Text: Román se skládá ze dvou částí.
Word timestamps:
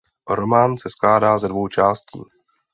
Román 0.29 0.77
se 0.77 0.89
skládá 0.89 1.37
ze 1.37 1.47
dvou 1.47 1.67
částí. 1.67 2.21